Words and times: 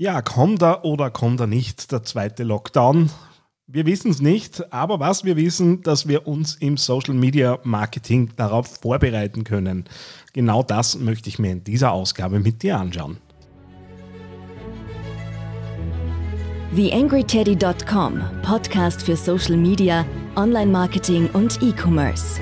Ja, 0.00 0.22
kommt 0.22 0.62
er 0.62 0.84
oder 0.84 1.10
kommt 1.10 1.40
er 1.40 1.48
nicht, 1.48 1.90
der 1.90 2.04
zweite 2.04 2.44
Lockdown? 2.44 3.10
Wir 3.66 3.84
wissen 3.84 4.12
es 4.12 4.20
nicht, 4.20 4.72
aber 4.72 5.00
was 5.00 5.24
wir 5.24 5.34
wissen, 5.34 5.82
dass 5.82 6.06
wir 6.06 6.28
uns 6.28 6.54
im 6.54 6.76
Social 6.76 7.14
Media 7.14 7.58
Marketing 7.64 8.30
darauf 8.36 8.78
vorbereiten 8.80 9.42
können. 9.42 9.86
Genau 10.34 10.62
das 10.62 10.96
möchte 10.96 11.28
ich 11.28 11.40
mir 11.40 11.50
in 11.50 11.64
dieser 11.64 11.90
Ausgabe 11.90 12.38
mit 12.38 12.62
dir 12.62 12.78
anschauen. 12.78 13.16
TheAngryTeddy.com, 16.76 18.20
Podcast 18.42 19.02
für 19.02 19.16
Social 19.16 19.56
Media, 19.56 20.06
Online-Marketing 20.36 21.28
und 21.32 21.60
E-Commerce. 21.60 22.38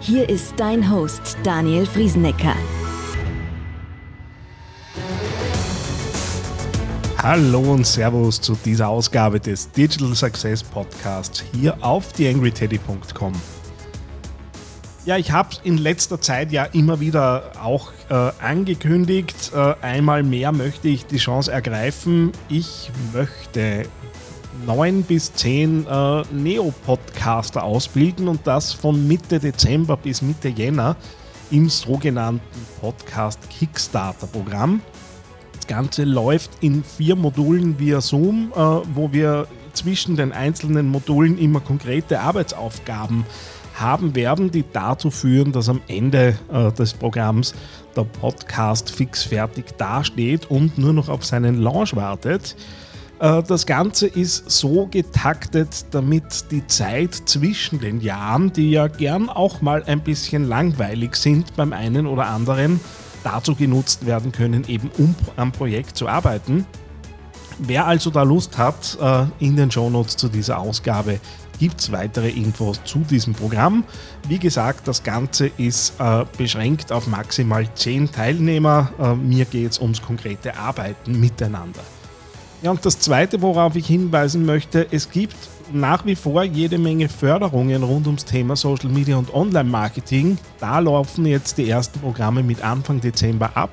Hier 0.00 0.26
ist 0.30 0.54
dein 0.56 0.90
Host 0.90 1.36
Daniel 1.44 1.84
Friesenecker. 1.84 2.56
Hallo 7.28 7.58
und 7.58 7.84
Servus 7.84 8.40
zu 8.40 8.56
dieser 8.64 8.86
Ausgabe 8.86 9.40
des 9.40 9.68
Digital 9.72 10.14
Success 10.14 10.62
Podcasts 10.62 11.42
hier 11.52 11.76
auf 11.80 12.12
theangryteddy.com. 12.12 13.32
Ja, 15.04 15.16
ich 15.16 15.32
habe 15.32 15.48
in 15.64 15.76
letzter 15.76 16.20
Zeit 16.20 16.52
ja 16.52 16.66
immer 16.66 17.00
wieder 17.00 17.50
auch 17.60 17.90
äh, 18.10 18.14
angekündigt, 18.40 19.50
äh, 19.52 19.74
einmal 19.82 20.22
mehr 20.22 20.52
möchte 20.52 20.86
ich 20.86 21.06
die 21.06 21.16
Chance 21.16 21.50
ergreifen. 21.50 22.30
Ich 22.48 22.92
möchte 23.12 23.88
neun 24.64 25.02
bis 25.02 25.34
zehn 25.34 25.84
äh, 25.84 26.22
Neo-Podcaster 26.30 27.64
ausbilden 27.64 28.28
und 28.28 28.46
das 28.46 28.72
von 28.72 29.08
Mitte 29.08 29.40
Dezember 29.40 29.96
bis 29.96 30.22
Mitte 30.22 30.46
Jänner 30.46 30.94
im 31.50 31.68
sogenannten 31.70 32.66
Podcast 32.80 33.40
Kickstarter 33.50 34.28
Programm. 35.66 35.76
Ganze 35.76 36.04
läuft 36.04 36.50
in 36.62 36.82
vier 36.82 37.16
Modulen 37.16 37.78
via 37.78 38.00
Zoom, 38.00 38.52
äh, 38.54 38.58
wo 38.58 39.12
wir 39.12 39.46
zwischen 39.72 40.16
den 40.16 40.32
einzelnen 40.32 40.88
Modulen 40.88 41.38
immer 41.38 41.60
konkrete 41.60 42.20
Arbeitsaufgaben 42.20 43.26
haben 43.74 44.14
werden, 44.14 44.50
die 44.50 44.64
dazu 44.72 45.10
führen, 45.10 45.52
dass 45.52 45.68
am 45.68 45.82
Ende 45.86 46.38
äh, 46.50 46.72
des 46.72 46.94
Programms 46.94 47.54
der 47.94 48.04
Podcast 48.04 48.90
fix 48.90 49.22
fertig 49.22 49.76
dasteht 49.76 50.50
und 50.50 50.78
nur 50.78 50.94
noch 50.94 51.10
auf 51.10 51.26
seinen 51.26 51.60
Launch 51.60 51.94
wartet. 51.94 52.56
Äh, 53.20 53.42
das 53.42 53.66
Ganze 53.66 54.06
ist 54.06 54.50
so 54.50 54.86
getaktet, 54.86 55.86
damit 55.90 56.50
die 56.50 56.66
Zeit 56.66 57.14
zwischen 57.14 57.80
den 57.80 58.00
Jahren, 58.00 58.50
die 58.52 58.70
ja 58.70 58.86
gern 58.88 59.28
auch 59.28 59.60
mal 59.60 59.84
ein 59.84 60.00
bisschen 60.00 60.48
langweilig 60.48 61.16
sind 61.16 61.54
beim 61.54 61.74
einen 61.74 62.06
oder 62.06 62.28
anderen, 62.28 62.80
dazu 63.26 63.56
genutzt 63.56 64.06
werden 64.06 64.30
können, 64.30 64.64
eben 64.68 64.90
um 64.98 65.14
am 65.34 65.50
Projekt 65.50 65.96
zu 65.96 66.06
arbeiten. 66.06 66.64
Wer 67.58 67.86
also 67.86 68.10
da 68.10 68.22
Lust 68.22 68.56
hat, 68.56 68.96
äh, 69.00 69.24
in 69.44 69.56
den 69.56 69.70
Shownotes 69.70 70.16
zu 70.16 70.28
dieser 70.28 70.58
Ausgabe 70.58 71.18
gibt 71.58 71.80
es 71.80 71.90
weitere 71.90 72.28
Infos 72.28 72.80
zu 72.84 72.98
diesem 72.98 73.32
Programm. 73.32 73.84
Wie 74.28 74.38
gesagt, 74.38 74.86
das 74.86 75.02
Ganze 75.02 75.50
ist 75.56 75.94
äh, 75.98 76.24
beschränkt 76.36 76.92
auf 76.92 77.06
maximal 77.06 77.66
10 77.74 78.12
Teilnehmer. 78.12 78.92
Äh, 79.00 79.14
mir 79.14 79.46
geht 79.46 79.72
es 79.72 79.80
ums 79.80 80.02
konkrete 80.02 80.56
Arbeiten 80.56 81.18
miteinander. 81.18 81.80
Ja, 82.62 82.70
und 82.70 82.84
das 82.84 83.00
Zweite, 83.00 83.42
worauf 83.42 83.74
ich 83.74 83.86
hinweisen 83.86 84.44
möchte, 84.44 84.86
es 84.90 85.10
gibt 85.10 85.36
nach 85.72 86.04
wie 86.06 86.16
vor 86.16 86.42
jede 86.44 86.78
Menge 86.78 87.08
Förderungen 87.08 87.82
rund 87.82 88.06
ums 88.06 88.24
Thema 88.24 88.56
Social 88.56 88.90
Media 88.90 89.16
und 89.16 89.32
Online-Marketing. 89.34 90.38
Da 90.58 90.78
laufen 90.78 91.26
jetzt 91.26 91.58
die 91.58 91.68
ersten 91.68 92.00
Programme 92.00 92.42
mit 92.42 92.62
Anfang 92.62 93.00
Dezember 93.00 93.56
ab. 93.56 93.70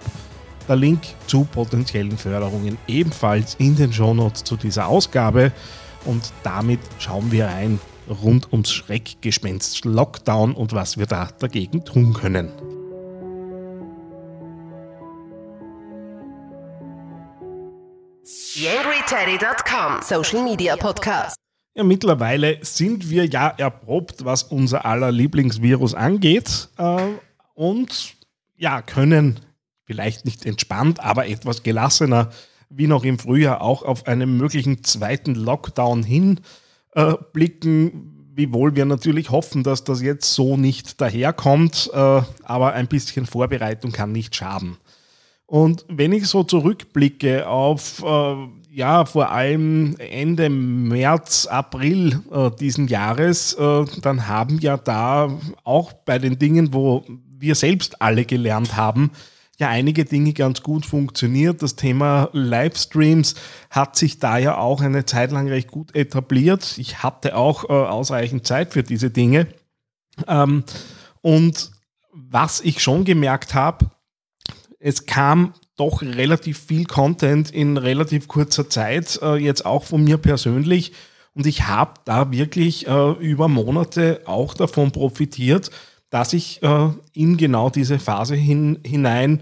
Der 0.67 0.75
Link 0.75 1.01
zu 1.27 1.43
potenziellen 1.43 2.17
Förderungen 2.17 2.77
ebenfalls 2.87 3.55
in 3.55 3.75
den 3.75 3.91
Shownotes 3.91 4.43
zu 4.43 4.55
dieser 4.55 4.87
Ausgabe. 4.87 5.51
Und 6.05 6.31
damit 6.43 6.79
schauen 6.99 7.31
wir 7.31 7.47
rein 7.47 7.79
rund 8.09 8.51
ums 8.51 8.71
Schreckgespenst 8.71 9.85
Lockdown 9.85 10.53
und 10.53 10.73
was 10.73 10.97
wir 10.97 11.05
da 11.05 11.29
dagegen 11.39 11.85
tun 11.85 12.13
können. 12.13 12.51
YangryTeddy.com 18.55 20.01
Social 20.01 20.43
Media 20.43 20.75
Podcast. 20.75 21.42
Ja, 21.75 21.83
mittlerweile 21.83 22.59
sind 22.61 23.09
wir 23.09 23.25
ja 23.25 23.47
erprobt, 23.47 24.25
was 24.25 24.43
unser 24.43 24.85
aller 24.85 25.11
Lieblingsvirus 25.11 25.95
angeht 25.95 26.69
äh, 26.77 27.07
und 27.55 28.13
ja, 28.55 28.83
können 28.83 29.39
vielleicht 29.85 30.23
nicht 30.25 30.45
entspannt, 30.45 30.99
aber 30.99 31.27
etwas 31.27 31.63
gelassener 31.63 32.29
wie 32.69 32.87
noch 32.87 33.03
im 33.03 33.17
Frühjahr 33.19 33.61
auch 33.61 33.83
auf 33.83 34.07
einen 34.07 34.37
möglichen 34.37 34.83
zweiten 34.83 35.35
Lockdown 35.35 36.03
hinblicken, 36.03 37.87
äh, 37.87 37.91
wiewohl 38.35 38.75
wir 38.75 38.85
natürlich 38.85 39.29
hoffen, 39.29 39.63
dass 39.63 39.83
das 39.83 40.01
jetzt 40.01 40.33
so 40.33 40.57
nicht 40.57 41.01
daherkommt, 41.01 41.89
äh, 41.93 42.21
aber 42.43 42.73
ein 42.73 42.87
bisschen 42.87 43.25
Vorbereitung 43.25 43.91
kann 43.91 44.11
nicht 44.11 44.35
schaden. 44.35 44.77
Und 45.45 45.85
wenn 45.87 46.13
ich 46.13 46.27
so 46.27 46.43
zurückblicke 46.43 47.47
auf 47.47 48.03
äh, 48.03 48.35
ja, 48.73 49.05
vor 49.05 49.29
allem 49.29 49.95
Ende 49.99 50.49
März, 50.49 51.45
April 51.45 52.21
äh, 52.31 52.49
diesen 52.59 52.87
Jahres, 52.87 53.53
äh, 53.53 53.85
dann 54.01 54.27
haben 54.27 54.57
ja 54.59 54.77
da 54.77 55.39
auch 55.63 55.93
bei 55.93 56.17
den 56.17 56.39
Dingen, 56.39 56.73
wo 56.73 57.05
wir 57.37 57.53
selbst 57.53 58.01
alle 58.01 58.25
gelernt 58.25 58.75
haben, 58.75 59.11
ja 59.59 59.69
einige 59.69 60.05
Dinge 60.05 60.33
ganz 60.33 60.63
gut 60.63 60.87
funktioniert. 60.87 61.61
Das 61.61 61.75
Thema 61.75 62.29
Livestreams 62.33 63.35
hat 63.69 63.95
sich 63.95 64.17
da 64.17 64.39
ja 64.39 64.57
auch 64.57 64.81
eine 64.81 65.05
Zeit 65.05 65.31
lang 65.31 65.47
recht 65.47 65.69
gut 65.69 65.95
etabliert. 65.95 66.75
Ich 66.79 67.03
hatte 67.03 67.35
auch 67.35 67.65
äh, 67.65 67.73
ausreichend 67.73 68.47
Zeit 68.47 68.73
für 68.73 68.81
diese 68.81 69.11
Dinge. 69.11 69.47
Ähm, 70.27 70.63
und 71.21 71.71
was 72.11 72.59
ich 72.59 72.81
schon 72.81 73.05
gemerkt 73.05 73.53
habe, 73.53 73.91
es 74.79 75.05
kam 75.05 75.53
doch 75.75 76.01
relativ 76.01 76.59
viel 76.59 76.85
Content 76.85 77.51
in 77.51 77.77
relativ 77.77 78.27
kurzer 78.27 78.69
Zeit, 78.69 79.19
äh, 79.21 79.35
jetzt 79.35 79.65
auch 79.65 79.83
von 79.83 80.03
mir 80.03 80.17
persönlich. 80.17 80.93
Und 81.33 81.47
ich 81.47 81.67
habe 81.67 81.93
da 82.05 82.31
wirklich 82.31 82.87
äh, 82.87 83.11
über 83.13 83.47
Monate 83.47 84.21
auch 84.25 84.53
davon 84.53 84.91
profitiert, 84.91 85.71
dass 86.11 86.33
ich 86.33 86.61
äh, 86.61 86.89
in 87.13 87.37
genau 87.37 87.71
diese 87.71 87.97
Phase 87.97 88.35
hin, 88.35 88.79
hinein 88.85 89.41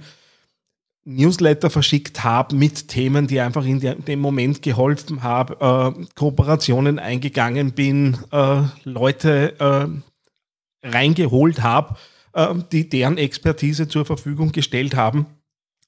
Newsletter 1.04 1.70
verschickt 1.70 2.24
habe 2.24 2.56
mit 2.56 2.88
Themen, 2.88 3.28
die 3.28 3.42
einfach 3.42 3.66
in 3.66 3.82
der, 3.82 3.96
dem 3.96 4.22
Moment 4.22 4.62
geholfen 4.62 5.24
haben, 5.24 5.56
äh, 5.60 6.06
Kooperationen 6.16 6.98
eingegangen 7.00 7.74
bin, 7.74 8.18
äh, 8.32 8.62
Leute 8.86 9.60
äh, 9.60 10.88
reingeholt 10.88 11.62
habe, 11.62 11.98
äh, 12.34 12.56
die 12.72 12.88
deren 12.88 13.18
Expertise 13.18 13.90
zur 13.90 14.06
Verfügung 14.06 14.54
gestellt 14.54 14.96
haben 14.96 15.26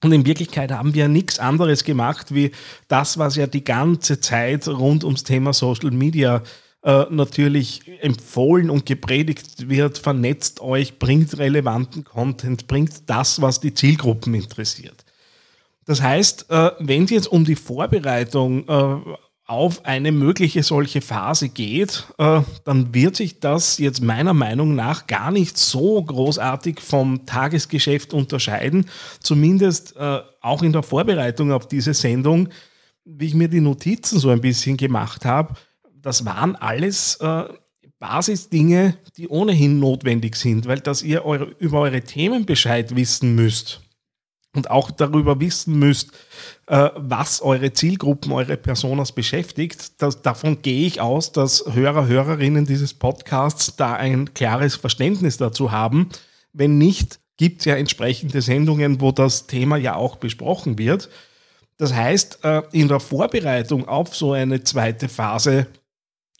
und 0.03 0.11
in 0.11 0.25
Wirklichkeit 0.25 0.71
haben 0.71 0.93
wir 0.93 1.07
nichts 1.07 1.39
anderes 1.39 1.83
gemacht, 1.83 2.33
wie 2.33 2.51
das, 2.87 3.17
was 3.17 3.35
ja 3.35 3.47
die 3.47 3.63
ganze 3.63 4.19
Zeit 4.19 4.67
rund 4.67 5.03
ums 5.03 5.23
Thema 5.23 5.53
Social 5.53 5.91
Media 5.91 6.41
äh, 6.83 7.05
natürlich 7.09 7.81
empfohlen 8.01 8.69
und 8.69 8.85
gepredigt 8.85 9.69
wird. 9.69 9.97
Vernetzt 9.97 10.59
euch, 10.59 10.99
bringt 10.99 11.37
relevanten 11.37 12.03
Content, 12.03 12.67
bringt 12.67 13.09
das, 13.09 13.41
was 13.41 13.61
die 13.61 13.73
Zielgruppen 13.73 14.33
interessiert. 14.33 15.05
Das 15.85 16.01
heißt, 16.01 16.49
äh, 16.49 16.71
wenn 16.79 17.05
es 17.05 17.11
jetzt 17.11 17.27
um 17.27 17.45
die 17.45 17.55
Vorbereitung 17.55 18.67
äh, 18.67 18.95
auf 19.53 19.85
eine 19.85 20.11
mögliche 20.11 20.63
solche 20.63 20.99
Phase 20.99 21.47
geht, 21.47 22.07
äh, 22.17 22.41
dann 22.65 22.91
wird 22.91 23.15
sich 23.15 23.39
das 23.39 23.77
jetzt 23.77 24.01
meiner 24.01 24.33
Meinung 24.33 24.73
nach 24.73 25.05
gar 25.05 25.29
nicht 25.29 25.59
so 25.59 26.01
großartig 26.01 26.79
vom 26.79 27.27
Tagesgeschäft 27.27 28.15
unterscheiden. 28.15 28.87
Zumindest 29.19 29.95
äh, 29.95 30.21
auch 30.41 30.63
in 30.63 30.73
der 30.73 30.81
Vorbereitung 30.81 31.51
auf 31.51 31.67
diese 31.67 31.93
Sendung, 31.93 32.49
wie 33.05 33.27
ich 33.27 33.35
mir 33.35 33.47
die 33.47 33.61
Notizen 33.61 34.17
so 34.17 34.31
ein 34.31 34.41
bisschen 34.41 34.75
gemacht 34.75 35.23
habe, 35.23 35.53
das 36.01 36.25
waren 36.25 36.55
alles 36.55 37.17
äh, 37.17 37.43
Basisdinge, 37.99 38.97
die 39.17 39.27
ohnehin 39.27 39.79
notwendig 39.79 40.35
sind, 40.35 40.65
weil 40.65 40.79
dass 40.79 41.03
ihr 41.03 41.25
eure, 41.25 41.55
über 41.59 41.81
eure 41.81 42.01
Themen 42.01 42.47
Bescheid 42.47 42.95
wissen 42.95 43.35
müsst 43.35 43.83
und 44.55 44.69
auch 44.69 44.91
darüber 44.91 45.39
wissen 45.39 45.79
müsst, 45.79 46.11
äh, 46.67 46.89
was 46.95 47.41
eure 47.41 47.73
Zielgruppen, 47.73 48.31
eure 48.31 48.57
Personas 48.57 49.11
beschäftigt. 49.11 50.01
Das, 50.01 50.21
davon 50.21 50.61
gehe 50.61 50.85
ich 50.85 51.01
aus, 51.01 51.31
dass 51.31 51.65
Hörer, 51.73 52.07
Hörerinnen 52.07 52.65
dieses 52.65 52.93
Podcasts 52.93 53.75
da 53.75 53.93
ein 53.93 54.33
klares 54.33 54.75
Verständnis 54.75 55.37
dazu 55.37 55.71
haben. 55.71 56.09
Wenn 56.53 56.77
nicht, 56.77 57.19
gibt 57.37 57.61
es 57.61 57.65
ja 57.65 57.75
entsprechende 57.75 58.41
Sendungen, 58.41 59.01
wo 59.01 59.11
das 59.11 59.47
Thema 59.47 59.77
ja 59.77 59.95
auch 59.95 60.17
besprochen 60.17 60.77
wird. 60.77 61.09
Das 61.77 61.93
heißt, 61.93 62.39
äh, 62.43 62.61
in 62.71 62.87
der 62.87 62.99
Vorbereitung 62.99 63.87
auf 63.87 64.15
so 64.15 64.33
eine 64.33 64.63
zweite 64.63 65.09
Phase, 65.09 65.67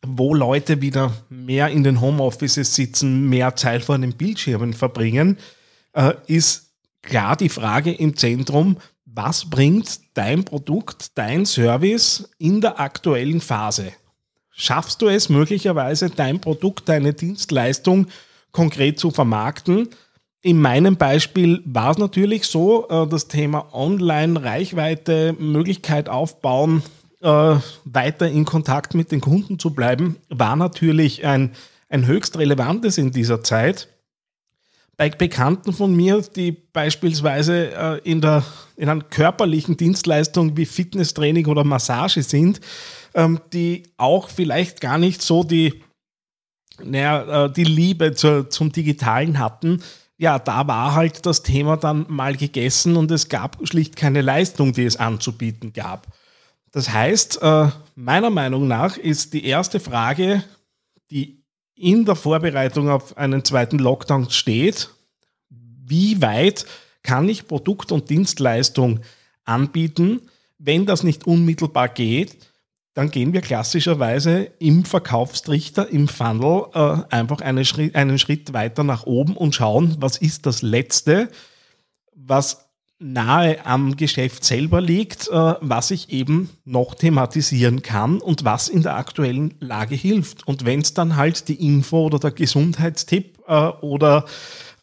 wo 0.06 0.36
Leute 0.36 0.81
wieder 0.81 1.12
mehr 1.30 1.69
in 1.69 1.83
den 1.83 2.00
Homeoffices 2.00 2.75
sitzen, 2.75 3.27
mehr 3.30 3.56
Zeit 3.56 3.83
vor 3.83 3.98
den 3.98 4.13
Bildschirmen 4.13 4.74
verbringen, 4.74 5.38
äh, 5.94 6.13
ist 6.27 6.62
klar 7.03 7.35
die 7.35 7.50
Frage 7.50 7.91
im 7.91 8.17
Zentrum, 8.17 8.77
was 9.05 9.50
bringt 9.50 10.00
dein 10.15 10.44
Produkt, 10.44 11.17
dein 11.17 11.45
Service 11.45 12.29
in 12.39 12.61
der 12.61 12.79
aktuellen 12.79 13.41
Phase? 13.41 13.91
Schaffst 14.50 15.01
du 15.01 15.07
es 15.07 15.29
möglicherweise, 15.29 16.09
dein 16.09 16.39
Produkt, 16.39 16.89
deine 16.89 17.13
Dienstleistung 17.13 18.07
konkret 18.51 19.00
zu 19.00 19.11
vermarkten? 19.11 19.89
In 20.41 20.59
meinem 20.59 20.97
Beispiel 20.97 21.61
war 21.65 21.91
es 21.91 21.97
natürlich 21.97 22.45
so, 22.45 22.88
äh, 22.89 23.07
das 23.07 23.27
Thema 23.27 23.73
Online-Reichweite, 23.73 25.35
Möglichkeit 25.39 26.09
aufbauen, 26.09 26.83
äh, 27.21 27.55
weiter 27.85 28.27
in 28.27 28.45
Kontakt 28.45 28.94
mit 28.94 29.11
den 29.11 29.21
Kunden 29.21 29.57
zu 29.57 29.73
bleiben, 29.73 30.17
war 30.29 30.55
natürlich 30.55 31.25
ein, 31.25 31.51
ein 31.88 32.05
höchst 32.05 32.38
relevantes 32.38 32.97
in 32.97 33.11
dieser 33.11 33.44
Zeit. 33.44 33.88
Bei 34.95 35.09
Bekannten 35.09 35.73
von 35.73 35.95
mir, 35.95 36.21
die 36.21 36.51
beispielsweise 36.51 37.73
äh, 37.73 37.99
in, 38.03 38.21
der, 38.21 38.43
in 38.75 38.89
einer 38.89 39.03
körperlichen 39.03 39.75
Dienstleistung 39.75 40.55
wie 40.55 40.65
Fitnesstraining 40.65 41.47
oder 41.47 41.63
Massage 41.63 42.21
sind, 42.21 42.61
ähm, 43.15 43.39
die 43.53 43.83
auch 43.97 44.29
vielleicht 44.29 44.81
gar 44.81 44.99
nicht 44.99 45.21
so 45.21 45.43
die, 45.43 45.83
naja, 46.83 47.45
äh, 47.45 47.51
die 47.51 47.63
Liebe 47.63 48.13
zur, 48.13 48.49
zum 48.49 48.71
Digitalen 48.71 49.39
hatten, 49.39 49.81
ja, 50.17 50.39
da 50.39 50.67
war 50.67 50.93
halt 50.93 51.25
das 51.25 51.43
Thema 51.43 51.75
dann 51.75 52.05
mal 52.07 52.35
gegessen 52.35 52.95
und 52.95 53.11
es 53.11 53.29
gab 53.29 53.57
schlicht 53.67 53.95
keine 53.95 54.21
Leistung, 54.21 54.73
die 54.73 54.85
es 54.85 54.95
anzubieten 54.97 55.73
gab. 55.73 56.07
Das 56.71 56.91
heißt, 56.91 57.41
äh, 57.41 57.67
meiner 57.95 58.29
Meinung 58.29 58.67
nach 58.67 58.97
ist 58.97 59.33
die 59.33 59.45
erste 59.45 59.79
Frage, 59.79 60.43
die 61.11 61.42
in 61.75 62.05
der 62.05 62.15
Vorbereitung 62.15 62.89
auf 62.89 63.17
einen 63.17 63.43
zweiten 63.43 63.79
Lockdown 63.79 64.29
steht, 64.29 64.89
wie 65.49 66.21
weit 66.21 66.65
kann 67.01 67.27
ich 67.27 67.47
Produkt 67.47 67.91
und 67.91 68.09
Dienstleistung 68.09 69.01
anbieten, 69.43 70.21
wenn 70.57 70.85
das 70.85 71.03
nicht 71.03 71.27
unmittelbar 71.27 71.89
geht, 71.89 72.37
dann 72.93 73.09
gehen 73.09 73.33
wir 73.33 73.41
klassischerweise 73.41 74.51
im 74.59 74.85
Verkaufstrichter, 74.85 75.89
im 75.89 76.07
Funnel 76.07 76.65
äh, 76.73 77.13
einfach 77.13 77.41
eine 77.41 77.65
Schritt, 77.65 77.95
einen 77.95 78.19
Schritt 78.19 78.53
weiter 78.53 78.83
nach 78.83 79.05
oben 79.05 79.35
und 79.35 79.55
schauen, 79.55 79.97
was 79.99 80.17
ist 80.17 80.45
das 80.45 80.61
Letzte, 80.61 81.29
was 82.15 82.62
nahe 83.03 83.65
am 83.65 83.97
Geschäft 83.97 84.45
selber 84.45 84.79
liegt, 84.79 85.27
äh, 85.27 85.53
was 85.59 85.91
ich 85.91 86.09
eben 86.09 86.50
noch 86.63 86.95
thematisieren 86.95 87.81
kann 87.81 88.19
und 88.19 88.45
was 88.45 88.69
in 88.69 88.81
der 88.81 88.95
aktuellen 88.95 89.53
Lage 89.59 89.95
hilft. 89.95 90.47
Und 90.47 90.65
wenn 90.65 90.79
es 90.79 90.94
dann 90.94 91.17
halt 91.17 91.50
die 91.50 91.65
Info 91.65 92.05
oder 92.05 92.17
der 92.17 92.31
Gesundheitstipp 92.31 93.39
äh, 93.47 93.67
oder 93.81 94.25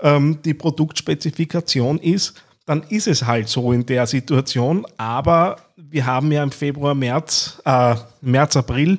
ähm, 0.01 0.39
die 0.45 0.55
Produktspezifikation 0.55 1.99
ist, 1.99 2.35
dann 2.67 2.83
ist 2.85 3.09
es 3.09 3.27
halt 3.27 3.49
so 3.49 3.73
in 3.73 3.87
der 3.87 4.07
Situation. 4.07 4.87
Aber 4.99 5.57
wir 5.77 6.05
haben 6.05 6.31
ja 6.31 6.43
im 6.43 6.53
Februar, 6.53 6.95
März, 6.95 7.61
äh, 7.65 7.97
März, 8.21 8.57
April 8.57 8.99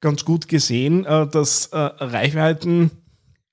ganz 0.00 0.24
gut 0.24 0.48
gesehen, 0.48 1.04
äh, 1.04 1.26
dass 1.28 1.70
Reichweiten 1.72 2.90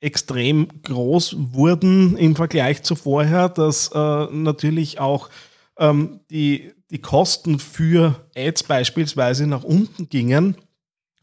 extrem 0.01 0.67
groß 0.83 1.35
wurden 1.53 2.17
im 2.17 2.35
Vergleich 2.35 2.83
zu 2.83 2.95
vorher, 2.95 3.49
dass 3.49 3.91
äh, 3.93 4.25
natürlich 4.31 4.99
auch 4.99 5.29
ähm, 5.77 6.21
die, 6.29 6.71
die 6.89 6.99
Kosten 6.99 7.59
für 7.59 8.15
Ads 8.35 8.63
beispielsweise 8.63 9.45
nach 9.47 9.63
unten 9.63 10.09
gingen. 10.09 10.55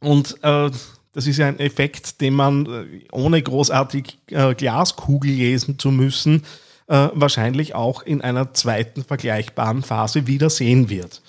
Und 0.01 0.37
äh, 0.43 0.71
das 1.13 1.27
ist 1.27 1.39
ja 1.39 1.49
ein 1.49 1.59
Effekt, 1.59 2.21
den 2.21 2.35
man 2.35 2.67
äh, 2.67 3.05
ohne 3.13 3.43
großartig 3.43 4.19
äh, 4.31 4.55
Glaskugel 4.55 5.31
lesen 5.31 5.79
zu 5.79 5.91
müssen, 5.91 6.43
äh, 6.89 7.09
wahrscheinlich 7.15 7.75
auch 7.75 8.03
in 8.03 8.21
einer 8.21 8.53
zweiten 8.53 9.03
vergleichbaren 9.03 9.83
Phase 9.83 10.27
wieder 10.27 10.51
sehen 10.51 10.91
wird. 10.91 11.23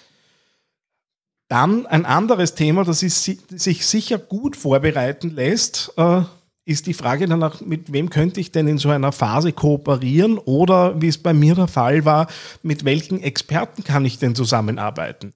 Dann 1.48 1.86
ein 1.86 2.06
anderes 2.06 2.56
Thema, 2.56 2.84
das 2.84 3.04
ist, 3.04 3.24
sich 3.24 3.86
sicher 3.88 4.18
gut 4.18 4.58
vorbereiten 4.58 5.30
lässt, 5.30 5.94
äh, 5.96 6.24
ist 6.68 6.86
die 6.86 6.94
Frage 6.94 7.28
danach, 7.28 7.62
mit 7.62 7.94
wem 7.94 8.10
könnte 8.10 8.42
ich 8.42 8.52
denn 8.52 8.68
in 8.68 8.78
so 8.78 8.90
einer 8.90 9.14
Phase 9.14 9.54
kooperieren 9.54 10.38
oder, 10.38 11.02
wie 11.02 11.08
es 11.08 11.18
bei 11.18 11.34
mir 11.34 11.56
der 11.56 11.70
Fall 11.70 12.04
war, 12.04 12.28
mit 12.62 12.84
welchen 12.84 13.24
Experten 13.24 13.86
kann 13.86 14.04
ich 14.04 14.20
denn 14.20 14.36
zusammenarbeiten? 14.36 15.34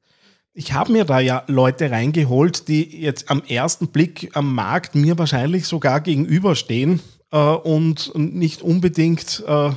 Ich 0.53 0.73
habe 0.73 0.91
mir 0.91 1.05
da 1.05 1.21
ja 1.21 1.43
Leute 1.47 1.89
reingeholt, 1.89 2.67
die 2.67 2.99
jetzt 2.99 3.31
am 3.31 3.41
ersten 3.47 3.87
Blick 3.87 4.31
am 4.33 4.53
Markt 4.53 4.93
mir 4.93 5.17
wahrscheinlich 5.17 5.67
sogar 5.67 6.01
gegenüberstehen 6.01 6.99
äh, 7.31 7.37
und 7.37 8.11
nicht 8.13 8.61
unbedingt, 8.61 9.41
äh, 9.47 9.71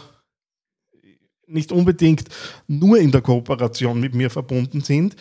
nicht 1.46 1.70
unbedingt 1.70 2.24
nur 2.66 2.98
in 2.98 3.12
der 3.12 3.20
Kooperation 3.20 4.00
mit 4.00 4.16
mir 4.16 4.28
verbunden 4.28 4.80
sind 4.80 5.14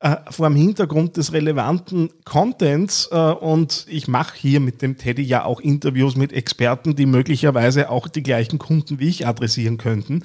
äh, 0.00 0.16
vor 0.30 0.48
dem 0.48 0.56
Hintergrund 0.56 1.16
des 1.16 1.32
relevanten 1.32 2.10
Contents 2.24 3.08
äh, 3.12 3.16
und 3.16 3.86
ich 3.88 4.08
mache 4.08 4.34
hier 4.36 4.58
mit 4.60 4.80
dem 4.80 4.96
Teddy 4.96 5.22
ja 5.22 5.44
auch 5.44 5.60
Interviews 5.60 6.16
mit 6.16 6.32
Experten, 6.32 6.96
die 6.96 7.06
möglicherweise 7.06 7.90
auch 7.90 8.08
die 8.08 8.22
gleichen 8.22 8.58
Kunden 8.58 8.98
wie 8.98 9.08
ich 9.08 9.26
adressieren 9.26 9.76
könnten. 9.76 10.22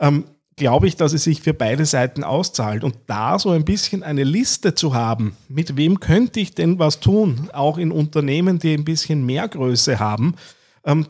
Ähm, 0.00 0.24
glaube 0.56 0.86
ich, 0.86 0.96
dass 0.96 1.12
es 1.12 1.24
sich 1.24 1.40
für 1.40 1.54
beide 1.54 1.86
Seiten 1.86 2.24
auszahlt. 2.24 2.84
Und 2.84 2.96
da 3.06 3.38
so 3.38 3.50
ein 3.50 3.64
bisschen 3.64 4.02
eine 4.02 4.24
Liste 4.24 4.74
zu 4.74 4.94
haben, 4.94 5.36
mit 5.48 5.76
wem 5.76 6.00
könnte 6.00 6.40
ich 6.40 6.54
denn 6.54 6.78
was 6.78 7.00
tun, 7.00 7.48
auch 7.52 7.78
in 7.78 7.92
Unternehmen, 7.92 8.58
die 8.58 8.74
ein 8.74 8.84
bisschen 8.84 9.24
mehr 9.24 9.48
Größe 9.48 9.98
haben, 9.98 10.34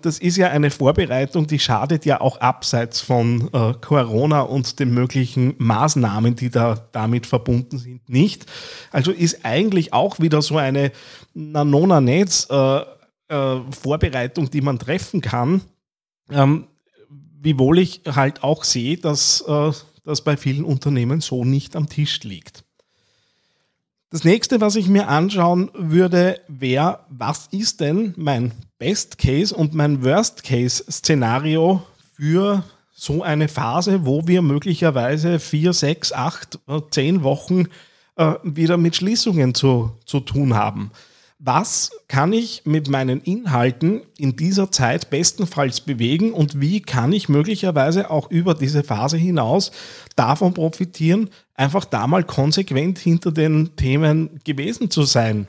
das 0.02 0.18
ist 0.18 0.36
ja 0.36 0.48
eine 0.48 0.70
Vorbereitung, 0.70 1.46
die 1.46 1.58
schadet 1.58 2.04
ja 2.04 2.20
auch 2.20 2.36
abseits 2.38 3.00
von 3.00 3.48
äh, 3.54 3.72
Corona 3.80 4.42
und 4.42 4.78
den 4.78 4.92
möglichen 4.92 5.54
Maßnahmen, 5.56 6.36
die 6.36 6.50
da 6.50 6.86
damit 6.92 7.26
verbunden 7.26 7.78
sind, 7.78 8.06
nicht. 8.08 8.44
Also 8.90 9.12
ist 9.12 9.44
eigentlich 9.44 9.94
auch 9.94 10.20
wieder 10.20 10.42
so 10.42 10.58
eine 10.58 10.92
Nanona-Netz 11.32 12.48
äh, 12.50 12.80
äh, 13.28 13.60
die 14.50 14.60
man 14.60 14.78
treffen 14.78 15.20
kann. 15.22 15.62
Ähm, 16.30 16.66
wiewohl 17.40 17.78
ich 17.78 18.02
halt 18.06 18.44
auch 18.44 18.64
sehe, 18.64 18.98
dass 18.98 19.42
äh, 19.46 19.72
das 20.04 20.22
bei 20.22 20.36
vielen 20.36 20.64
Unternehmen 20.64 21.20
so 21.20 21.44
nicht 21.44 21.76
am 21.76 21.88
Tisch 21.88 22.22
liegt. 22.24 22.64
Das 24.12 24.24
nächste, 24.24 24.60
was 24.60 24.76
ich 24.76 24.88
mir 24.88 25.08
anschauen 25.08 25.70
würde, 25.72 26.38
wäre, 26.46 26.98
was 27.08 27.48
ist 27.50 27.80
denn 27.80 28.12
mein 28.18 28.52
Best 28.78 29.16
Case 29.16 29.54
und 29.54 29.72
mein 29.72 30.04
Worst 30.04 30.44
Case 30.44 30.84
Szenario 30.90 31.82
für 32.12 32.62
so 32.92 33.22
eine 33.22 33.48
Phase, 33.48 34.04
wo 34.04 34.26
wir 34.28 34.42
möglicherweise 34.42 35.38
vier, 35.38 35.72
sechs, 35.72 36.12
acht, 36.12 36.58
zehn 36.90 37.22
Wochen 37.22 37.68
äh, 38.16 38.34
wieder 38.42 38.76
mit 38.76 38.96
Schließungen 38.96 39.54
zu, 39.54 39.92
zu 40.04 40.20
tun 40.20 40.54
haben 40.54 40.90
was 41.44 41.90
kann 42.06 42.32
ich 42.32 42.62
mit 42.66 42.88
meinen 42.88 43.20
Inhalten 43.20 44.02
in 44.16 44.36
dieser 44.36 44.70
Zeit 44.70 45.10
bestenfalls 45.10 45.80
bewegen 45.80 46.32
und 46.32 46.60
wie 46.60 46.80
kann 46.80 47.12
ich 47.12 47.28
möglicherweise 47.28 48.10
auch 48.10 48.30
über 48.30 48.54
diese 48.54 48.84
Phase 48.84 49.16
hinaus 49.16 49.72
davon 50.14 50.54
profitieren, 50.54 51.30
einfach 51.54 51.84
da 51.84 52.06
mal 52.06 52.22
konsequent 52.22 53.00
hinter 53.00 53.32
den 53.32 53.74
Themen 53.74 54.38
gewesen 54.44 54.88
zu 54.88 55.02
sein. 55.02 55.48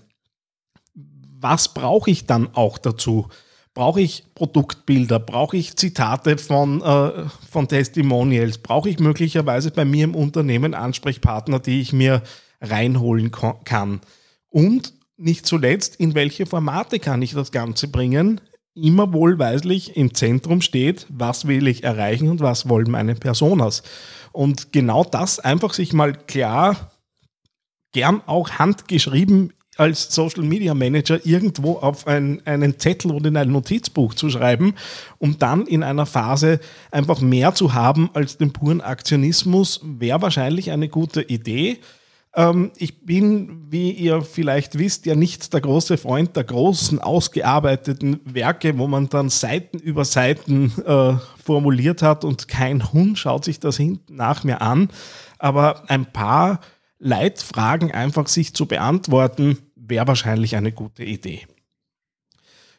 Was 1.40 1.72
brauche 1.76 2.10
ich 2.10 2.26
dann 2.26 2.50
auch 2.56 2.80
dazu? 2.80 3.28
Brauche 3.76 4.02
ich 4.02 4.24
Produktbilder? 4.34 5.20
Brauche 5.20 5.58
ich 5.58 5.76
Zitate 5.76 6.40
von, 6.40 6.82
äh, 6.82 7.26
von 7.52 7.68
Testimonials? 7.68 8.58
Brauche 8.58 8.90
ich 8.90 9.00
möglicherweise 9.00 9.70
bei 9.70 9.86
mir 9.86 10.06
im 10.06 10.16
Unternehmen 10.16 10.74
Ansprechpartner, 10.74 11.60
die 11.60 11.82
ich 11.82 11.94
mir 11.94 12.24
reinholen 12.62 13.32
kann? 13.64 14.02
Und 14.50 14.94
nicht 15.24 15.46
zuletzt, 15.46 15.96
in 15.96 16.16
welche 16.16 16.46
Formate 16.46 17.00
kann 17.00 17.22
ich 17.22 17.34
das 17.34 17.52
Ganze 17.52 17.88
bringen? 17.88 18.42
Immer 18.76 19.14
wohlweislich 19.14 19.96
im 19.96 20.14
Zentrum 20.14 20.62
steht, 20.62 21.06
was 21.10 21.48
will 21.48 21.68
ich 21.68 21.84
erreichen 21.84 22.30
und 22.30 22.40
was 22.40 22.68
wollen 22.68 22.90
meine 22.90 23.16
Personas. 23.16 23.84
Und 24.32 24.72
genau 24.72 25.04
das 25.04 25.40
einfach 25.40 25.74
sich 25.74 25.94
mal 25.94 26.14
klar, 26.14 26.92
gern 27.94 28.22
auch 28.26 28.52
handgeschrieben 28.52 29.54
als 29.78 30.14
Social 30.14 30.44
Media 30.44 30.74
Manager 30.74 31.26
irgendwo 31.26 31.74
auf 31.74 32.06
ein, 32.08 32.42
einen 32.46 32.80
Zettel 32.80 33.12
oder 33.12 33.30
in 33.30 33.38
ein 33.38 33.52
Notizbuch 33.52 34.14
zu 34.14 34.30
schreiben, 34.30 34.76
um 35.18 35.40
dann 35.40 35.66
in 35.66 35.84
einer 35.84 36.06
Phase 36.06 36.60
einfach 36.92 37.22
mehr 37.22 37.56
zu 37.56 37.74
haben 37.74 38.10
als 38.14 38.38
den 38.38 38.54
puren 38.54 38.82
Aktionismus, 38.82 39.82
wäre 39.84 40.22
wahrscheinlich 40.22 40.72
eine 40.72 40.90
gute 40.90 41.22
Idee. 41.22 41.80
Ähm, 42.36 42.72
ich 42.78 43.06
bin, 43.06 43.72
wie 43.72 43.92
ihr 43.92 44.22
vielleicht 44.22 44.80
wisst, 44.80 45.06
ja 45.06 45.16
nicht 45.16 45.54
der 45.54 45.62
große 45.62 45.98
Freund 45.98 46.36
der 46.36 46.44
großen, 46.44 47.00
ausgearbeiteten 47.00 48.20
Werke, 48.26 48.78
wo 48.78 48.88
man 48.88 49.10
dann 49.10 49.30
Seiten 49.30 49.78
über 49.78 50.04
Seiten 50.04 50.74
äh, 50.86 51.14
formuliert 51.44 52.02
hat 52.02 52.24
und 52.24 52.48
kein 52.48 52.92
Hund 52.92 53.20
schaut 53.20 53.46
sich 53.46 53.60
das 53.60 53.78
hinten 53.78 54.16
nach 54.16 54.44
mir 54.44 54.62
an. 54.62 54.90
Aber 55.38 55.90
ein 55.90 56.06
paar 56.06 56.62
Leitfragen 56.98 57.92
einfach 57.92 58.28
sich 58.28 58.54
zu 58.56 58.66
beantworten, 58.66 59.58
wäre 59.76 60.08
wahrscheinlich 60.08 60.56
eine 60.56 60.72
gute 60.72 61.04
Idee. 61.04 61.46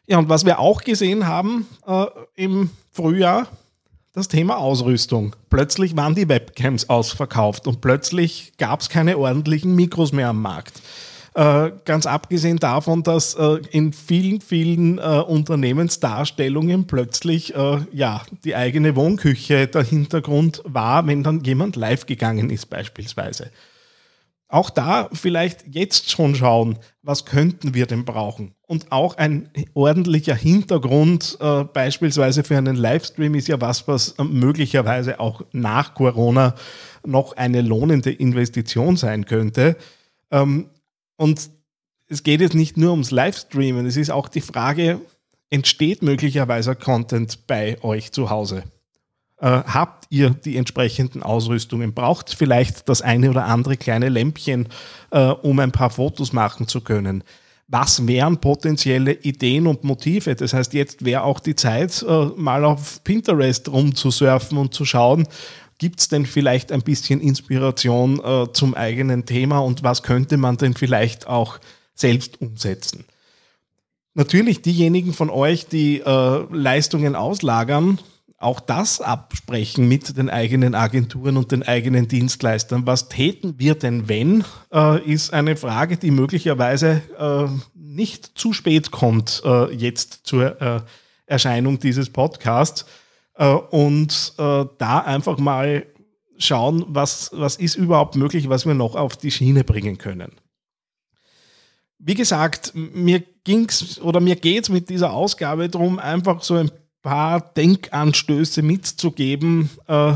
Ja, 0.07 0.19
und 0.19 0.29
was 0.29 0.45
wir 0.45 0.59
auch 0.59 0.81
gesehen 0.81 1.27
haben 1.27 1.65
äh, 1.87 2.05
im 2.35 2.69
Frühjahr 2.91 3.47
das 4.15 4.29
Thema 4.29 4.57
Ausrüstung. 4.57 5.35
Plötzlich 5.49 5.95
waren 5.95 6.15
die 6.15 6.29
Webcams 6.29 6.89
ausverkauft 6.89 7.67
und 7.67 7.81
plötzlich 7.81 8.53
gab 8.57 8.79
es 8.79 8.89
keine 8.89 9.17
ordentlichen 9.17 9.75
Mikros 9.75 10.13
mehr 10.13 10.29
am 10.29 10.41
Markt. 10.41 10.81
Äh, 11.35 11.71
ganz 11.83 12.05
abgesehen 12.05 12.57
davon, 12.57 13.03
dass 13.03 13.35
äh, 13.35 13.59
in 13.71 13.91
vielen, 13.91 14.39
vielen 14.39 14.99
äh, 14.99 15.01
Unternehmensdarstellungen 15.01 16.87
plötzlich 16.87 17.53
ja, 17.91 18.21
die 18.45 18.55
eigene 18.55 18.95
Wohnküche 18.95 19.67
der 19.67 19.83
Hintergrund 19.83 20.61
war, 20.65 21.05
wenn 21.07 21.23
dann 21.23 21.43
jemand 21.43 21.75
live 21.75 22.05
gegangen 22.05 22.49
ist 22.49 22.69
beispielsweise. 22.69 23.51
Auch 24.55 24.69
da 24.69 25.09
vielleicht 25.11 25.65
jetzt 25.75 26.09
schon 26.09 26.33
schauen, 26.33 26.79
was 27.01 27.25
könnten 27.25 27.73
wir 27.73 27.87
denn 27.87 28.05
brauchen? 28.05 28.55
Und 28.61 28.89
auch 28.89 29.17
ein 29.17 29.49
ordentlicher 29.73 30.33
Hintergrund, 30.33 31.37
äh, 31.41 31.65
beispielsweise 31.65 32.45
für 32.45 32.57
einen 32.57 32.77
Livestream, 32.77 33.35
ist 33.35 33.49
ja 33.49 33.59
was, 33.59 33.85
was 33.89 34.15
möglicherweise 34.17 35.19
auch 35.19 35.41
nach 35.51 35.93
Corona 35.93 36.55
noch 37.05 37.35
eine 37.35 37.63
lohnende 37.63 38.13
Investition 38.13 38.95
sein 38.95 39.25
könnte. 39.25 39.75
Ähm, 40.31 40.69
und 41.17 41.49
es 42.07 42.23
geht 42.23 42.39
jetzt 42.39 42.55
nicht 42.55 42.77
nur 42.77 42.91
ums 42.91 43.11
Livestreamen, 43.11 43.85
es 43.85 43.97
ist 43.97 44.09
auch 44.09 44.29
die 44.29 44.39
Frage, 44.39 45.01
entsteht 45.49 46.01
möglicherweise 46.01 46.77
Content 46.77 47.45
bei 47.45 47.77
euch 47.83 48.13
zu 48.13 48.29
Hause? 48.29 48.63
Äh, 49.45 49.63
habt 49.67 50.07
ihr 50.09 50.31
die 50.31 50.57
entsprechenden 50.57 51.21
Ausrüstungen? 51.21 51.93
Braucht 51.93 52.33
vielleicht 52.33 52.89
das 52.89 53.03
eine 53.03 53.29
oder 53.29 53.45
andere 53.45 53.77
kleine 53.77 54.09
Lämpchen, 54.09 54.69
äh, 55.11 55.19
um 55.19 55.59
ein 55.59 55.71
paar 55.71 55.91
Fotos 55.91 56.33
machen 56.33 56.67
zu 56.67 56.81
können? 56.81 57.23
Was 57.67 58.07
wären 58.07 58.41
potenzielle 58.41 59.13
Ideen 59.13 59.67
und 59.67 59.83
Motive? 59.83 60.33
Das 60.33 60.55
heißt, 60.55 60.73
jetzt 60.73 61.05
wäre 61.05 61.21
auch 61.21 61.39
die 61.39 61.55
Zeit, 61.55 62.03
äh, 62.07 62.25
mal 62.35 62.65
auf 62.65 63.03
Pinterest 63.03 63.69
rumzusurfen 63.69 64.57
und 64.57 64.73
zu 64.73 64.83
schauen, 64.83 65.27
Gibt 65.77 65.99
es 65.99 66.07
denn 66.07 66.25
vielleicht 66.25 66.71
ein 66.71 66.83
bisschen 66.83 67.19
Inspiration 67.19 68.21
zum 68.53 68.75
eigenen 68.75 69.25
Thema 69.25 69.59
und 69.59 69.83
was 69.83 70.03
könnte 70.03 70.37
man 70.37 70.55
denn 70.55 70.73
vielleicht 70.73 71.27
auch 71.27 71.59
selbst 71.93 72.39
umsetzen? 72.39 73.03
Natürlich 74.13 74.61
diejenigen 74.61 75.11
von 75.11 75.29
euch, 75.29 75.67
die 75.67 76.01
Leistungen 76.49 77.17
auslagern, 77.17 77.99
auch 78.37 78.59
das 78.59 79.01
absprechen 79.01 79.87
mit 79.87 80.17
den 80.17 80.29
eigenen 80.29 80.75
Agenturen 80.75 81.37
und 81.37 81.51
den 81.51 81.63
eigenen 81.63 82.07
Dienstleistern. 82.07 82.85
Was 82.85 83.07
täten 83.07 83.55
wir 83.57 83.75
denn, 83.75 84.09
wenn, 84.09 84.43
äh, 84.73 85.01
ist 85.03 85.33
eine 85.33 85.55
Frage, 85.55 85.97
die 85.97 86.11
möglicherweise 86.11 87.01
äh, 87.17 87.47
nicht 87.73 88.37
zu 88.37 88.51
spät 88.51 88.91
kommt 88.91 89.41
äh, 89.45 89.73
jetzt 89.73 90.21
zur 90.27 90.61
äh, 90.61 90.81
Erscheinung 91.25 91.79
dieses 91.79 92.09
Podcasts. 92.09 92.85
Äh, 93.35 93.47
und 93.47 94.33
äh, 94.37 94.65
da 94.77 94.99
einfach 94.99 95.37
mal 95.37 95.85
schauen, 96.37 96.85
was, 96.87 97.31
was 97.33 97.55
ist 97.55 97.75
überhaupt 97.75 98.15
möglich, 98.15 98.49
was 98.49 98.65
wir 98.65 98.73
noch 98.73 98.95
auf 98.95 99.15
die 99.17 99.31
Schiene 99.31 99.63
bringen 99.63 99.97
können. 99.97 100.33
Wie 101.97 102.13
gesagt, 102.13 102.73
mir 102.75 103.23
ging's 103.43 103.99
oder 104.01 104.19
mir 104.19 104.35
geht 104.35 104.63
es 104.63 104.69
mit 104.69 104.89
dieser 104.89 105.13
Ausgabe 105.13 105.69
darum, 105.69 105.97
einfach 105.97 106.43
so 106.43 106.55
ein 106.55 106.69
paar 107.05 107.39
Denkanstöße 107.39 108.63
mitzugeben, 108.63 109.69
äh, 109.87 110.13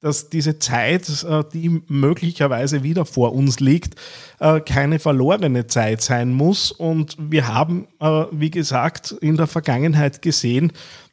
dass 0.00 0.28
diese 0.28 0.58
Zeit, 0.58 1.08
äh, 1.22 1.44
die 1.52 1.80
möglicherweise 1.86 2.82
wieder 2.82 3.04
vor 3.06 3.32
uns 3.32 3.60
liegt, 3.60 3.94
äh, 4.40 4.58
keine 4.60 4.98
verlorene 4.98 5.68
Zeit 5.68 6.02
sein 6.02 6.32
muss. 6.32 6.72
Und 6.72 7.16
wir 7.18 7.46
haben, 7.46 7.86
wie 8.32 8.50
gesagt, 8.50 9.12
in 9.20 9.36
der 9.36 9.46
Vergangenheit 9.46 10.20
gesehen, 10.20 10.72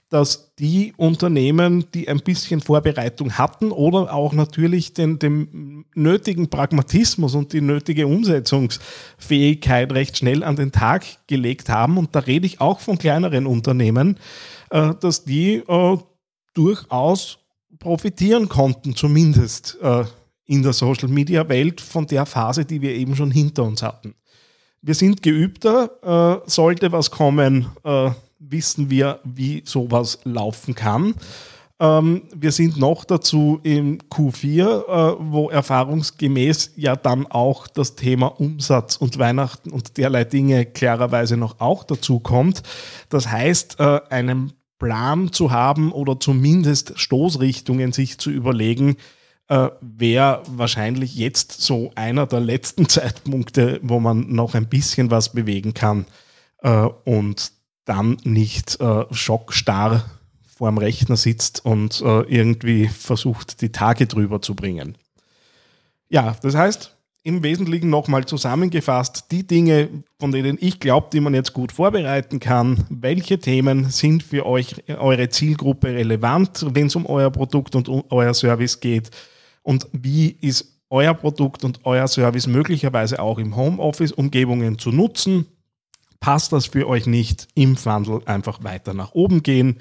dass 0.09 0.55
die 0.57 0.93
Unternehmen, 0.97 1.85
die 1.93 2.09
ein 2.09 2.21
bisschen 2.21 2.61
Vorbereitung 2.61 3.37
hatten 3.37 3.71
oder 3.71 4.11
auch 4.11 4.33
natürlich 4.33 4.95
den, 4.95 5.19
den 5.19 5.85
nötigen 5.93 6.49
Pragmatismus 6.49 7.35
und 7.35 7.53
die 7.53 7.61
nötige 7.61 8.07
Umsetzungsfähigkeit 8.07 9.91
recht 9.91 10.17
schnell 10.17 10.43
an 10.43 10.55
den 10.55 10.71
Tag 10.71 11.05
gelegt 11.27 11.69
haben, 11.69 11.99
und 11.99 12.15
da 12.15 12.19
rede 12.19 12.47
ich 12.47 12.59
auch 12.59 12.79
von 12.79 12.97
kleineren 12.97 13.45
Unternehmen, 13.45 14.17
dass 14.69 15.23
die 15.23 15.55
äh, 15.55 15.97
durchaus 16.53 17.39
profitieren 17.79 18.49
konnten, 18.49 18.95
zumindest 18.95 19.77
äh, 19.81 20.03
in 20.45 20.63
der 20.63 20.73
Social-Media-Welt 20.73 21.81
von 21.81 22.07
der 22.07 22.25
Phase, 22.25 22.65
die 22.65 22.81
wir 22.81 22.93
eben 22.93 23.15
schon 23.15 23.31
hinter 23.31 23.63
uns 23.63 23.83
hatten. 23.83 24.15
Wir 24.81 24.95
sind 24.95 25.21
geübter, 25.21 26.41
sollte 26.47 26.91
was 26.93 27.11
kommen, 27.11 27.67
wissen 28.39 28.89
wir, 28.89 29.19
wie 29.25 29.61
sowas 29.65 30.19
laufen 30.23 30.73
kann. 30.73 31.13
Ähm, 31.81 32.23
wir 32.35 32.51
sind 32.51 32.77
noch 32.77 33.05
dazu 33.05 33.59
im 33.63 33.99
Q4, 33.99 34.59
äh, 34.63 35.15
wo 35.19 35.49
erfahrungsgemäß 35.49 36.73
ja 36.75 36.95
dann 36.97 37.25
auch 37.27 37.67
das 37.67 37.95
Thema 37.95 38.27
Umsatz 38.27 38.97
und 38.97 39.17
Weihnachten 39.17 39.71
und 39.71 39.97
derlei 39.97 40.25
Dinge 40.25 40.65
klarerweise 40.65 41.37
noch 41.37 41.61
auch 41.61 41.85
dazu 41.85 42.19
kommt. 42.19 42.63
Das 43.07 43.31
heißt, 43.31 43.79
äh, 43.79 44.01
einen 44.09 44.53
Plan 44.79 45.31
zu 45.31 45.51
haben 45.51 45.91
oder 45.91 46.19
zumindest 46.19 46.97
Stoßrichtungen 46.97 47.91
sich 47.91 48.17
zu 48.17 48.31
überlegen, 48.31 48.97
äh, 49.49 49.69
wäre 49.81 50.43
wahrscheinlich 50.47 51.15
jetzt 51.15 51.61
so 51.61 51.91
einer 51.95 52.25
der 52.25 52.39
letzten 52.39 52.89
Zeitpunkte, 52.89 53.79
wo 53.83 53.99
man 53.99 54.33
noch 54.33 54.55
ein 54.55 54.67
bisschen 54.67 55.11
was 55.11 55.33
bewegen 55.33 55.73
kann. 55.73 56.05
Äh, 56.61 56.87
und 57.05 57.51
dann 57.85 58.17
nicht 58.23 58.79
äh, 58.79 59.05
schockstarr 59.11 60.05
vor 60.47 60.69
dem 60.69 60.77
Rechner 60.77 61.17
sitzt 61.17 61.65
und 61.65 62.01
äh, 62.01 62.21
irgendwie 62.21 62.87
versucht, 62.87 63.61
die 63.61 63.71
Tage 63.71 64.07
drüber 64.07 64.41
zu 64.41 64.55
bringen. 64.55 64.97
Ja, 66.09 66.35
das 66.41 66.55
heißt, 66.55 66.95
im 67.23 67.43
Wesentlichen 67.43 67.89
nochmal 67.89 68.25
zusammengefasst, 68.25 69.25
die 69.31 69.45
Dinge, 69.45 69.89
von 70.19 70.31
denen 70.31 70.57
ich 70.59 70.79
glaube, 70.79 71.07
die 71.11 71.19
man 71.19 71.33
jetzt 71.33 71.53
gut 71.53 71.71
vorbereiten 71.71 72.39
kann, 72.39 72.85
welche 72.89 73.39
Themen 73.39 73.89
sind 73.89 74.23
für 74.23 74.45
euch, 74.45 74.75
eure 74.87 75.29
Zielgruppe 75.29 75.89
relevant, 75.89 76.65
wenn 76.73 76.87
es 76.87 76.95
um 76.95 77.05
euer 77.05 77.29
Produkt 77.29 77.75
und 77.75 77.89
um 77.89 78.03
euer 78.09 78.33
Service 78.33 78.79
geht? 78.79 79.11
Und 79.63 79.87
wie 79.91 80.29
ist 80.41 80.79
euer 80.89 81.13
Produkt 81.13 81.63
und 81.63 81.81
euer 81.83 82.07
Service 82.07 82.47
möglicherweise 82.47 83.19
auch 83.19 83.37
im 83.37 83.55
Homeoffice-Umgebungen 83.55 84.79
zu 84.79 84.91
nutzen? 84.91 85.45
Passt 86.19 86.51
das 86.51 86.67
für 86.67 86.87
euch 86.87 87.05
nicht, 87.05 87.47
im 87.53 87.77
Funnel 87.77 88.21
einfach 88.25 88.63
weiter 88.63 88.93
nach 88.93 89.13
oben 89.13 89.43
gehen. 89.43 89.79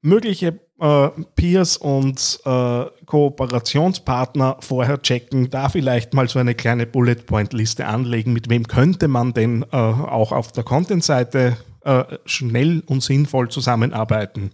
Mögliche 0.00 0.60
äh, 0.80 1.08
Peers 1.36 1.76
und 1.76 2.40
äh, 2.44 2.84
Kooperationspartner 3.06 4.56
vorher 4.60 5.00
checken, 5.00 5.50
da 5.50 5.68
vielleicht 5.68 6.14
mal 6.14 6.28
so 6.28 6.38
eine 6.38 6.54
kleine 6.54 6.86
Bullet 6.86 7.26
Point 7.26 7.52
Liste 7.52 7.86
anlegen, 7.86 8.32
mit 8.32 8.48
wem 8.48 8.66
könnte 8.66 9.08
man 9.08 9.32
denn 9.34 9.62
äh, 9.70 9.76
auch 9.76 10.32
auf 10.32 10.52
der 10.52 10.64
Content-Seite 10.64 11.56
äh, 11.84 12.04
schnell 12.24 12.82
und 12.86 13.02
sinnvoll 13.02 13.48
zusammenarbeiten. 13.50 14.50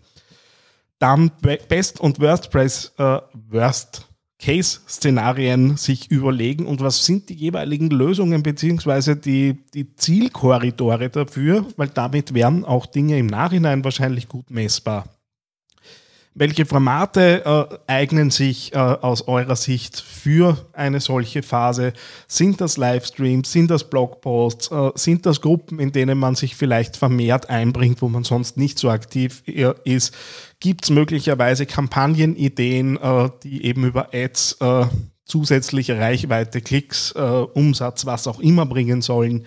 Dann 0.98 1.30
Best 1.68 2.00
und 2.00 2.20
Worst 2.20 2.50
Press, 2.50 2.92
äh, 2.98 3.20
Worst 3.48 4.06
Case-Szenarien 4.40 5.76
sich 5.76 6.10
überlegen 6.10 6.66
und 6.66 6.80
was 6.80 7.04
sind 7.04 7.28
die 7.28 7.34
jeweiligen 7.34 7.90
Lösungen 7.90 8.42
beziehungsweise 8.42 9.16
die, 9.16 9.58
die 9.74 9.94
Zielkorridore 9.94 11.10
dafür, 11.10 11.66
weil 11.76 11.88
damit 11.88 12.32
wären 12.34 12.64
auch 12.64 12.86
Dinge 12.86 13.18
im 13.18 13.26
Nachhinein 13.26 13.84
wahrscheinlich 13.84 14.28
gut 14.28 14.50
messbar. 14.50 15.04
Welche 16.40 16.64
Formate 16.64 17.44
äh, 17.44 17.78
eignen 17.86 18.30
sich 18.30 18.72
äh, 18.72 18.78
aus 18.78 19.28
eurer 19.28 19.56
Sicht 19.56 20.00
für 20.00 20.56
eine 20.72 20.98
solche 21.00 21.42
Phase? 21.42 21.92
Sind 22.28 22.62
das 22.62 22.78
Livestreams? 22.78 23.52
Sind 23.52 23.70
das 23.70 23.90
Blogposts? 23.90 24.70
Äh, 24.70 24.90
sind 24.94 25.26
das 25.26 25.42
Gruppen, 25.42 25.78
in 25.78 25.92
denen 25.92 26.16
man 26.18 26.36
sich 26.36 26.56
vielleicht 26.56 26.96
vermehrt 26.96 27.50
einbringt, 27.50 28.00
wo 28.00 28.08
man 28.08 28.24
sonst 28.24 28.56
nicht 28.56 28.78
so 28.78 28.88
aktiv 28.88 29.42
äh, 29.44 29.74
ist? 29.84 30.16
Gibt 30.60 30.84
es 30.84 30.90
möglicherweise 30.90 31.66
Kampagnenideen, 31.66 32.96
äh, 32.96 33.28
die 33.42 33.66
eben 33.66 33.84
über 33.84 34.14
Ads 34.14 34.56
äh, 34.60 34.86
zusätzliche 35.26 35.98
Reichweite, 35.98 36.62
Klicks, 36.62 37.12
Umsatz, 37.12 38.06
was 38.06 38.26
auch 38.26 38.40
immer 38.40 38.64
bringen 38.64 39.02
sollen? 39.02 39.44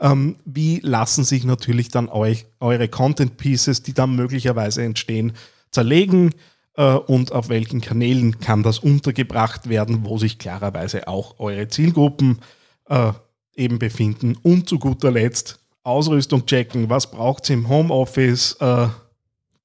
Ähm, 0.00 0.36
wie 0.46 0.80
lassen 0.82 1.22
sich 1.22 1.44
natürlich 1.44 1.90
dann 1.90 2.08
euch, 2.08 2.46
eure 2.60 2.88
Content 2.88 3.36
Pieces, 3.36 3.82
die 3.82 3.92
dann 3.92 4.16
möglicherweise 4.16 4.82
entstehen, 4.82 5.34
zerlegen 5.70 6.34
äh, 6.76 6.94
und 6.94 7.32
auf 7.32 7.48
welchen 7.48 7.80
Kanälen 7.80 8.40
kann 8.40 8.62
das 8.62 8.78
untergebracht 8.78 9.68
werden, 9.68 10.04
wo 10.04 10.18
sich 10.18 10.38
klarerweise 10.38 11.08
auch 11.08 11.38
eure 11.38 11.68
Zielgruppen 11.68 12.40
äh, 12.88 13.12
eben 13.54 13.78
befinden. 13.78 14.36
Und 14.42 14.68
zu 14.68 14.78
guter 14.78 15.10
Letzt 15.10 15.60
Ausrüstung 15.82 16.46
checken. 16.46 16.90
Was 16.90 17.10
braucht 17.10 17.44
es 17.44 17.50
im 17.50 17.68
Homeoffice? 17.68 18.56
Äh, 18.60 18.88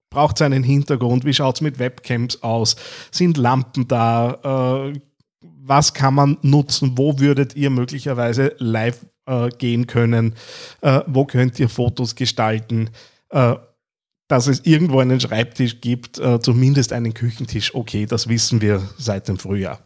braucht 0.09 0.37
es 0.37 0.41
einen 0.41 0.63
Hintergrund? 0.63 1.25
Wie 1.25 1.33
schaut 1.33 1.55
es 1.55 1.61
mit 1.61 1.79
Webcams 1.79 2.41
aus? 2.41 2.75
Sind 3.11 3.37
Lampen 3.37 3.87
da? 3.87 4.91
Äh, 4.93 4.99
was 5.41 5.93
kann 5.93 6.13
man 6.13 6.37
nutzen? 6.41 6.97
Wo 6.97 7.19
würdet 7.19 7.55
ihr 7.55 7.69
möglicherweise 7.69 8.55
live 8.59 9.05
äh, 9.25 9.49
gehen 9.49 9.87
können? 9.87 10.35
Äh, 10.81 11.01
wo 11.07 11.25
könnt 11.25 11.59
ihr 11.59 11.69
Fotos 11.69 12.15
gestalten? 12.15 12.89
Dass 14.27 14.47
es 14.47 14.65
irgendwo 14.65 14.99
einen 14.99 15.19
Schreibtisch 15.19 15.81
gibt, 15.81 16.17
äh, 16.17 16.39
zumindest 16.39 16.93
einen 16.93 17.13
Küchentisch. 17.13 17.75
Okay, 17.75 18.05
das 18.05 18.27
wissen 18.27 18.61
wir 18.61 18.81
seit 18.97 19.27
dem 19.27 19.37
Frühjahr. 19.37 19.79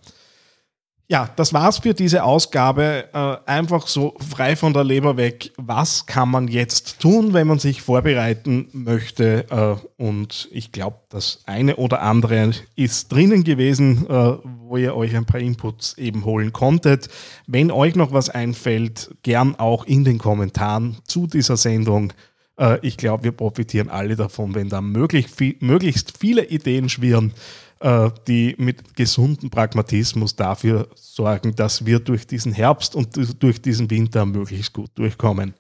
Ja, 1.12 1.27
das 1.38 1.53
war's 1.53 1.79
für 1.79 1.96
diese 1.96 2.24
Ausgabe. 2.24 3.05
Äh, 3.12 3.50
einfach 3.50 3.88
so 3.88 4.13
frei 4.29 4.55
von 4.55 4.74
der 4.74 4.84
Leber 4.84 5.17
weg. 5.17 5.51
Was 5.58 6.05
kann 6.05 6.29
man 6.29 6.48
jetzt 6.48 7.00
tun, 7.00 7.34
wenn 7.34 7.48
man 7.48 7.58
sich 7.58 7.81
vorbereiten 7.81 8.69
möchte? 8.74 9.48
Äh, 9.50 10.03
und 10.03 10.48
ich 10.51 10.72
glaube, 10.72 10.98
das 11.10 11.41
eine 11.48 11.77
oder 11.77 12.03
andere 12.03 12.51
ist 12.75 13.12
drinnen 13.12 13.43
gewesen, 13.43 14.05
äh, 14.08 14.38
wo 14.60 14.77
ihr 14.77 14.96
euch 14.96 15.15
ein 15.15 15.25
paar 15.25 15.41
Inputs 15.41 15.98
eben 15.98 16.25
holen 16.25 16.53
konntet. 16.53 17.10
Wenn 17.48 17.72
euch 17.72 17.96
noch 17.96 18.13
was 18.13 18.29
einfällt, 18.29 19.10
gern 19.24 19.55
auch 19.55 19.86
in 19.86 20.03
den 20.03 20.19
Kommentaren 20.19 20.98
zu 21.05 21.25
dieser 21.25 21.58
Sendung. 21.58 22.13
Äh, 22.60 22.80
ich 22.82 22.98
glaube, 22.98 23.24
wir 23.24 23.32
profitieren 23.32 23.89
alle 23.89 24.16
davon, 24.16 24.54
wenn 24.54 24.70
da 24.70 24.82
möglichst, 24.82 26.18
viele 26.18 26.46
Ideen 26.46 26.89
schwirren 26.89 27.34
äh, 27.80 28.10
die 28.28 28.56
mit 28.58 28.96
gesundem 28.96 29.50
Pragmatismus 29.50 30.36
dafür 30.36 30.89
sorgen, 30.96 31.56
dass 31.56 31.86
wir 31.86 32.00
durch 32.00 32.28
diesen 32.28 32.51
Herbst 32.51 32.96
und 32.96 33.18
durch 33.42 33.62
diesen 33.62 33.89
Winter 33.89 34.25
möglichst 34.25 34.74
gut 34.74 34.92
durchkommen. 34.96 35.54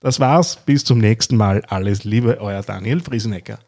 Das 0.00 0.20
war's, 0.20 0.58
bis 0.64 0.84
zum 0.84 0.98
nächsten 0.98 1.36
Mal. 1.36 1.62
Alles 1.66 2.04
Liebe, 2.04 2.38
euer 2.40 2.62
Daniel 2.62 3.00
Friesenecker. 3.00 3.58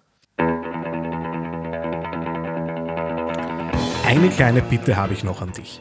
Eine 4.07 4.29
kleine 4.31 4.63
Bitte 4.63 4.97
habe 4.97 5.13
ich 5.13 5.25
noch 5.25 5.43
an 5.43 5.53
dich. 5.53 5.81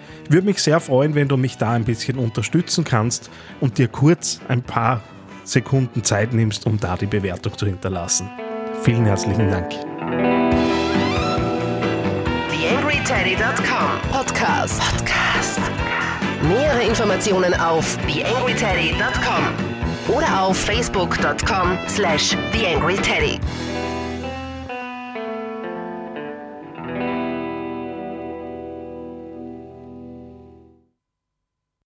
Würde 0.31 0.45
mich 0.45 0.63
sehr 0.63 0.79
freuen, 0.79 1.13
wenn 1.13 1.27
du 1.27 1.35
mich 1.35 1.57
da 1.57 1.71
ein 1.71 1.83
bisschen 1.83 2.17
unterstützen 2.17 2.85
kannst 2.85 3.29
und 3.59 3.77
dir 3.77 3.89
kurz 3.89 4.39
ein 4.47 4.63
paar 4.63 5.01
Sekunden 5.43 6.05
Zeit 6.05 6.31
nimmst, 6.31 6.65
um 6.65 6.79
da 6.79 6.95
die 6.95 7.05
Bewertung 7.05 7.57
zu 7.57 7.65
hinterlassen. 7.65 8.29
Vielen 8.81 9.05
herzlichen 9.05 9.49
Dank. 9.49 9.71
TheAngryTeddy.com 12.49 14.09
Podcast. 14.09 14.79
Podcast. 14.79 15.59
Nähere 16.47 16.83
Informationen 16.83 17.53
auf 17.55 17.97
TheAngryTeddy.com 18.07 20.15
oder 20.15 20.43
auf 20.43 20.57
Facebook.com 20.57 21.77
slash 21.89 22.37
TheAngryTeddy. 22.53 23.37